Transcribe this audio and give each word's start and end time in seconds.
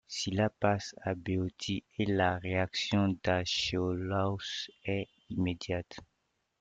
Sylla 0.07 0.49
passe 0.49 0.95
en 1.05 1.13
Béotie 1.15 1.83
et 1.99 2.05
la 2.07 2.39
réaction 2.39 3.15
d’Archélaos 3.23 4.67
est 4.83 5.07
immédiate. 5.29 5.99